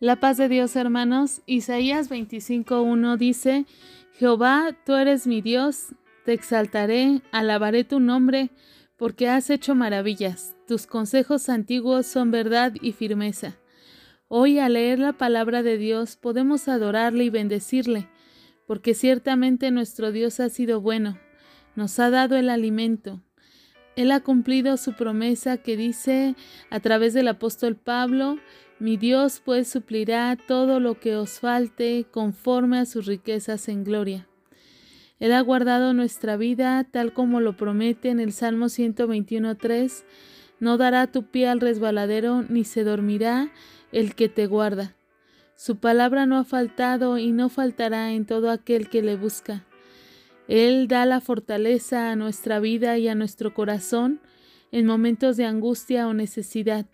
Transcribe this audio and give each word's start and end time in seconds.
La 0.00 0.16
paz 0.16 0.38
de 0.38 0.48
Dios, 0.48 0.76
hermanos. 0.76 1.42
Isaías 1.44 2.10
25.1 2.10 3.18
dice, 3.18 3.66
Jehová, 4.14 4.74
tú 4.86 4.94
eres 4.94 5.26
mi 5.26 5.42
Dios, 5.42 5.94
te 6.24 6.32
exaltaré, 6.32 7.20
alabaré 7.32 7.84
tu 7.84 8.00
nombre, 8.00 8.48
porque 8.96 9.28
has 9.28 9.50
hecho 9.50 9.74
maravillas. 9.74 10.56
Tus 10.66 10.86
consejos 10.86 11.50
antiguos 11.50 12.06
son 12.06 12.30
verdad 12.30 12.72
y 12.80 12.92
firmeza. 12.92 13.58
Hoy 14.26 14.58
al 14.58 14.72
leer 14.72 14.98
la 15.00 15.12
palabra 15.12 15.62
de 15.62 15.76
Dios 15.76 16.16
podemos 16.16 16.66
adorarle 16.68 17.24
y 17.24 17.30
bendecirle, 17.30 18.08
porque 18.66 18.94
ciertamente 18.94 19.70
nuestro 19.70 20.12
Dios 20.12 20.40
ha 20.40 20.48
sido 20.48 20.80
bueno, 20.80 21.18
nos 21.76 21.98
ha 21.98 22.08
dado 22.08 22.36
el 22.36 22.48
alimento. 22.48 23.22
Él 23.96 24.12
ha 24.12 24.20
cumplido 24.20 24.76
su 24.76 24.94
promesa 24.94 25.56
que 25.58 25.76
dice 25.76 26.36
a 26.70 26.80
través 26.80 27.14
del 27.14 27.28
apóstol 27.28 27.76
Pablo, 27.76 28.38
mi 28.78 28.96
Dios 28.96 29.42
pues 29.44 29.68
suplirá 29.68 30.36
todo 30.36 30.80
lo 30.80 30.98
que 30.98 31.16
os 31.16 31.40
falte 31.40 32.06
conforme 32.10 32.78
a 32.78 32.86
sus 32.86 33.06
riquezas 33.06 33.68
en 33.68 33.84
gloria. 33.84 34.26
Él 35.18 35.32
ha 35.32 35.40
guardado 35.42 35.92
nuestra 35.92 36.38
vida 36.38 36.82
tal 36.90 37.12
como 37.12 37.40
lo 37.40 37.56
promete 37.56 38.08
en 38.08 38.20
el 38.20 38.32
Salmo 38.32 38.66
121.3. 38.66 40.04
No 40.60 40.78
dará 40.78 41.06
tu 41.08 41.24
pie 41.24 41.48
al 41.48 41.60
resbaladero 41.60 42.42
ni 42.48 42.64
se 42.64 42.84
dormirá 42.84 43.50
el 43.92 44.14
que 44.14 44.30
te 44.30 44.46
guarda. 44.46 44.94
Su 45.56 45.76
palabra 45.76 46.24
no 46.24 46.38
ha 46.38 46.44
faltado 46.44 47.18
y 47.18 47.32
no 47.32 47.50
faltará 47.50 48.12
en 48.12 48.24
todo 48.24 48.50
aquel 48.50 48.88
que 48.88 49.02
le 49.02 49.16
busca. 49.16 49.66
Él 50.50 50.88
da 50.88 51.06
la 51.06 51.20
fortaleza 51.20 52.10
a 52.10 52.16
nuestra 52.16 52.58
vida 52.58 52.98
y 52.98 53.06
a 53.06 53.14
nuestro 53.14 53.54
corazón 53.54 54.20
en 54.72 54.84
momentos 54.84 55.36
de 55.36 55.44
angustia 55.44 56.08
o 56.08 56.12
necesidad. 56.12 56.86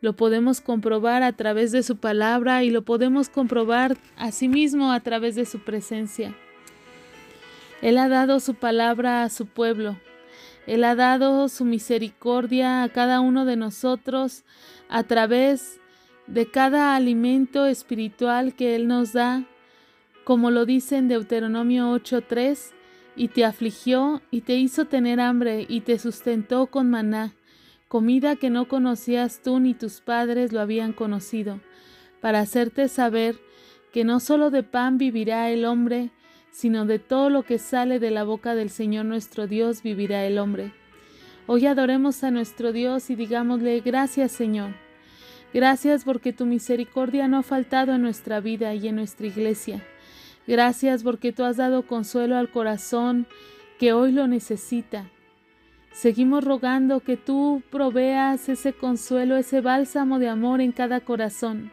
Lo 0.00 0.16
podemos 0.16 0.62
comprobar 0.62 1.22
a 1.22 1.32
través 1.32 1.72
de 1.72 1.82
su 1.82 1.98
palabra 1.98 2.64
y 2.64 2.70
lo 2.70 2.86
podemos 2.86 3.28
comprobar 3.28 3.98
a 4.16 4.32
sí 4.32 4.48
mismo 4.48 4.92
a 4.92 5.00
través 5.00 5.34
de 5.34 5.44
su 5.44 5.58
presencia. 5.58 6.34
Él 7.82 7.98
ha 7.98 8.08
dado 8.08 8.40
su 8.40 8.54
palabra 8.54 9.24
a 9.24 9.28
su 9.28 9.44
pueblo. 9.44 9.98
Él 10.66 10.82
ha 10.82 10.94
dado 10.94 11.50
su 11.50 11.66
misericordia 11.66 12.82
a 12.82 12.88
cada 12.88 13.20
uno 13.20 13.44
de 13.44 13.56
nosotros 13.56 14.42
a 14.88 15.02
través 15.02 15.80
de 16.26 16.50
cada 16.50 16.96
alimento 16.96 17.66
espiritual 17.66 18.54
que 18.54 18.74
Él 18.74 18.88
nos 18.88 19.12
da, 19.12 19.44
como 20.24 20.50
lo 20.50 20.64
dice 20.64 20.96
en 20.96 21.08
Deuteronomio 21.08 21.92
8:3, 21.92 22.72
y 23.16 23.28
te 23.28 23.44
afligió 23.44 24.22
y 24.30 24.42
te 24.42 24.56
hizo 24.56 24.84
tener 24.84 25.20
hambre 25.20 25.66
y 25.68 25.80
te 25.80 25.98
sustentó 25.98 26.66
con 26.66 26.90
maná 26.90 27.34
comida 27.88 28.36
que 28.36 28.50
no 28.50 28.68
conocías 28.68 29.40
tú 29.42 29.60
ni 29.60 29.74
tus 29.74 30.00
padres 30.00 30.52
lo 30.52 30.60
habían 30.60 30.92
conocido, 30.92 31.60
para 32.20 32.40
hacerte 32.40 32.88
saber 32.88 33.38
que 33.92 34.04
no 34.04 34.20
solo 34.20 34.50
de 34.50 34.62
pan 34.62 34.98
vivirá 34.98 35.50
el 35.50 35.64
hombre, 35.64 36.10
sino 36.50 36.86
de 36.86 36.98
todo 36.98 37.30
lo 37.30 37.42
que 37.42 37.58
sale 37.58 37.98
de 38.00 38.10
la 38.10 38.24
boca 38.24 38.54
del 38.54 38.70
Señor 38.70 39.04
nuestro 39.04 39.46
Dios 39.46 39.82
vivirá 39.82 40.26
el 40.26 40.38
hombre. 40.38 40.72
Hoy 41.46 41.66
adoremos 41.66 42.24
a 42.24 42.30
nuestro 42.30 42.72
Dios 42.72 43.08
y 43.10 43.14
digámosle 43.14 43.80
gracias 43.80 44.32
Señor. 44.32 44.72
Gracias 45.54 46.04
porque 46.04 46.32
tu 46.32 46.44
misericordia 46.44 47.28
no 47.28 47.38
ha 47.38 47.42
faltado 47.42 47.94
en 47.94 48.02
nuestra 48.02 48.40
vida 48.40 48.74
y 48.74 48.88
en 48.88 48.96
nuestra 48.96 49.26
iglesia. 49.26 49.82
Gracias 50.46 51.02
porque 51.02 51.32
tú 51.32 51.44
has 51.44 51.56
dado 51.56 51.86
consuelo 51.86 52.36
al 52.36 52.50
corazón 52.50 53.26
que 53.78 53.92
hoy 53.92 54.12
lo 54.12 54.26
necesita. 54.26 55.10
Seguimos 55.92 56.44
rogando 56.44 57.00
que 57.00 57.16
tú 57.16 57.62
proveas 57.70 58.48
ese 58.48 58.72
consuelo, 58.72 59.36
ese 59.36 59.60
bálsamo 59.60 60.18
de 60.18 60.28
amor 60.28 60.60
en 60.60 60.72
cada 60.72 61.00
corazón. 61.00 61.72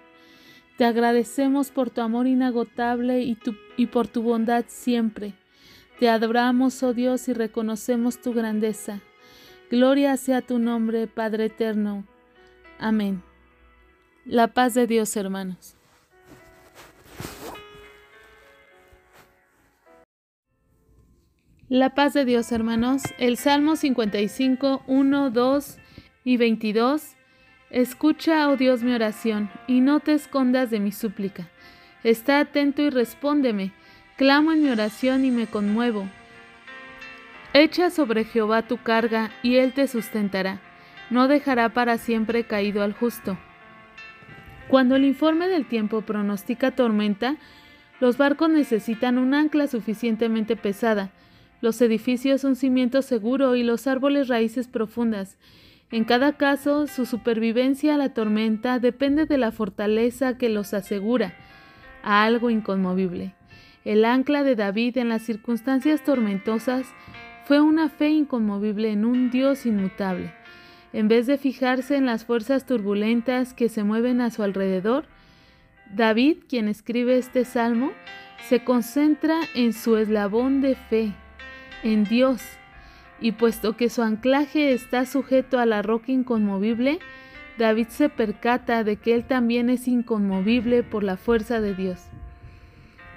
Te 0.77 0.85
agradecemos 0.85 1.71
por 1.71 1.89
tu 1.89 2.01
amor 2.01 2.25
inagotable 2.25 3.21
y, 3.21 3.37
y 3.77 3.87
por 3.87 4.07
tu 4.07 4.23
bondad 4.23 4.65
siempre. 4.67 5.33
Te 5.99 6.09
adoramos, 6.09 6.81
oh 6.83 6.93
Dios, 6.93 7.27
y 7.27 7.33
reconocemos 7.33 8.19
tu 8.19 8.33
grandeza. 8.33 9.01
Gloria 9.69 10.17
sea 10.17 10.41
tu 10.41 10.57
nombre, 10.57 11.07
Padre 11.07 11.45
eterno. 11.45 12.05
Amén. 12.79 13.21
La 14.25 14.47
paz 14.53 14.73
de 14.73 14.87
Dios, 14.87 15.15
hermanos. 15.15 15.75
La 21.73 21.89
paz 21.89 22.13
de 22.13 22.23
Dios, 22.23 22.51
hermanos. 22.51 23.01
El 23.17 23.35
Salmo 23.35 23.75
55, 23.75 24.83
1, 24.85 25.29
2 25.31 25.77
y 26.23 26.37
22. 26.37 27.15
Escucha, 27.71 28.47
oh 28.47 28.57
Dios, 28.57 28.83
mi 28.83 28.93
oración, 28.93 29.49
y 29.65 29.81
no 29.81 29.99
te 29.99 30.13
escondas 30.13 30.69
de 30.69 30.79
mi 30.79 30.91
súplica. 30.91 31.49
Está 32.03 32.41
atento 32.41 32.83
y 32.83 32.91
respóndeme. 32.91 33.71
Clamo 34.17 34.51
en 34.51 34.61
mi 34.61 34.69
oración 34.69 35.25
y 35.25 35.31
me 35.31 35.47
conmuevo. 35.47 36.07
Echa 37.55 37.89
sobre 37.89 38.23
Jehová 38.23 38.67
tu 38.67 38.77
carga, 38.77 39.31
y 39.41 39.55
él 39.55 39.73
te 39.73 39.87
sustentará. 39.87 40.61
No 41.09 41.27
dejará 41.27 41.69
para 41.69 41.97
siempre 41.97 42.43
caído 42.43 42.83
al 42.83 42.93
justo. 42.93 43.35
Cuando 44.67 44.95
el 44.95 45.05
informe 45.05 45.47
del 45.47 45.65
tiempo 45.65 46.01
pronostica 46.01 46.69
tormenta, 46.69 47.37
los 47.99 48.17
barcos 48.17 48.51
necesitan 48.51 49.17
un 49.17 49.33
ancla 49.33 49.65
suficientemente 49.65 50.55
pesada 50.55 51.09
los 51.63 51.81
edificios 51.81 52.43
un 52.43 52.57
cimiento 52.57 53.01
seguro 53.01 53.55
y 53.55 53.63
los 53.63 53.87
árboles 53.87 54.27
raíces 54.27 54.67
profundas. 54.67 55.37
En 55.91 56.03
cada 56.03 56.33
caso, 56.33 56.87
su 56.87 57.05
supervivencia 57.05 57.95
a 57.95 57.97
la 57.97 58.13
tormenta 58.13 58.79
depende 58.79 59.25
de 59.25 59.37
la 59.37 59.53
fortaleza 59.53 60.37
que 60.37 60.49
los 60.49 60.73
asegura 60.73 61.33
a 62.03 62.25
algo 62.25 62.49
inconmovible. 62.49 63.33
El 63.85 64.03
ancla 64.03 64.43
de 64.43 64.57
David 64.57 64.97
en 64.97 65.07
las 65.07 65.21
circunstancias 65.21 66.03
tormentosas 66.03 66.85
fue 67.45 67.61
una 67.61 67.87
fe 67.87 68.09
inconmovible 68.09 68.91
en 68.91 69.05
un 69.05 69.31
Dios 69.31 69.65
inmutable. 69.65 70.33
En 70.91 71.07
vez 71.07 71.27
de 71.27 71.37
fijarse 71.37 71.95
en 71.95 72.05
las 72.05 72.25
fuerzas 72.25 72.65
turbulentas 72.65 73.53
que 73.53 73.69
se 73.69 73.85
mueven 73.85 74.19
a 74.19 74.31
su 74.31 74.43
alrededor, 74.43 75.05
David, 75.95 76.39
quien 76.49 76.67
escribe 76.67 77.17
este 77.17 77.45
salmo, 77.45 77.93
se 78.49 78.65
concentra 78.65 79.39
en 79.55 79.71
su 79.71 79.95
eslabón 79.95 80.59
de 80.59 80.75
fe, 80.75 81.13
en 81.83 82.03
Dios, 82.05 82.41
y 83.19 83.33
puesto 83.33 83.77
que 83.77 83.89
su 83.89 84.01
anclaje 84.01 84.73
está 84.73 85.05
sujeto 85.05 85.59
a 85.59 85.65
la 85.65 85.81
roca 85.81 86.11
inconmovible, 86.11 86.99
David 87.57 87.87
se 87.89 88.09
percata 88.09 88.83
de 88.83 88.97
que 88.97 89.13
él 89.13 89.25
también 89.25 89.69
es 89.69 89.87
inconmovible 89.87 90.83
por 90.83 91.03
la 91.03 91.17
fuerza 91.17 91.61
de 91.61 91.75
Dios. 91.75 92.01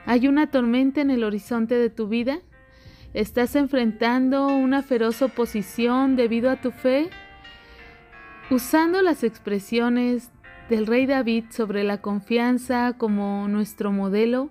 ¿Hay 0.04 0.28
una 0.28 0.50
tormenta 0.50 1.00
en 1.00 1.10
el 1.10 1.24
horizonte 1.24 1.74
de 1.76 1.90
tu 1.90 2.06
vida? 2.06 2.38
¿Estás 3.14 3.56
enfrentando 3.56 4.46
una 4.46 4.82
feroz 4.82 5.22
oposición 5.22 6.16
debido 6.16 6.50
a 6.50 6.60
tu 6.60 6.70
fe? 6.70 7.08
Usando 8.50 9.02
las 9.02 9.24
expresiones 9.24 10.30
del 10.68 10.86
rey 10.86 11.06
David 11.06 11.46
sobre 11.50 11.82
la 11.82 12.00
confianza 12.00 12.94
como 12.96 13.48
nuestro 13.48 13.90
modelo, 13.90 14.50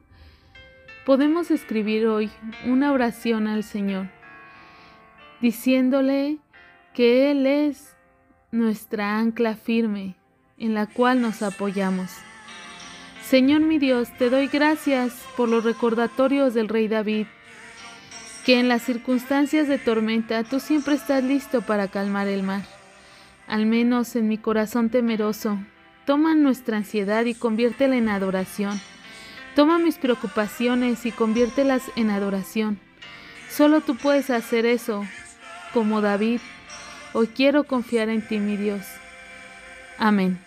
podemos 1.06 1.52
escribir 1.52 2.08
hoy 2.08 2.32
una 2.66 2.92
oración 2.92 3.48
al 3.48 3.64
Señor, 3.64 4.10
diciéndole 5.40 6.40
que 6.94 7.30
Él 7.32 7.46
es 7.46 7.96
nuestra 8.52 9.20
ancla 9.20 9.56
firme 9.56 10.16
en 10.58 10.74
la 10.74 10.88
cual 10.88 11.22
nos 11.22 11.44
apoyamos. 11.44 12.12
Señor 13.24 13.62
mi 13.62 13.78
Dios, 13.78 14.10
te 14.18 14.30
doy 14.30 14.48
gracias 14.48 15.14
por 15.38 15.48
los 15.48 15.64
recordatorios 15.64 16.54
del 16.54 16.70
rey 16.70 16.88
David, 16.88 17.28
que 18.46 18.60
en 18.60 18.68
las 18.68 18.82
circunstancias 18.82 19.68
de 19.68 19.78
tormenta 19.78 20.44
tú 20.44 20.60
siempre 20.60 20.96
estás 20.96 21.24
listo 21.24 21.62
para 21.62 21.88
calmar 21.88 22.28
el 22.28 22.44
mar. 22.44 22.64
Al 23.48 23.66
menos 23.66 24.16
en 24.16 24.28
mi 24.28 24.38
corazón 24.38 24.90
temeroso, 24.90 25.60
toma 26.06 26.36
nuestra 26.36 26.78
ansiedad 26.78 27.25
y 27.25 27.36
conviértela 27.36 27.96
en 27.96 28.10
adoración 28.10 28.80
Toma 29.56 29.80
mis 29.80 29.98
preocupaciones 29.98 31.06
y 31.06 31.12
conviértelas 31.12 31.84
en 31.96 32.10
adoración. 32.10 32.78
Solo 33.50 33.80
tú 33.80 33.96
puedes 33.96 34.30
hacer 34.30 34.66
eso, 34.66 35.06
como 35.74 36.02
David. 36.02 36.42
Hoy 37.13 37.28
quiero 37.28 37.63
confiar 37.63 38.10
en 38.10 38.28
ti, 38.28 38.40
mi 38.40 38.57
Dios. 38.57 38.86
Amén. 39.98 40.38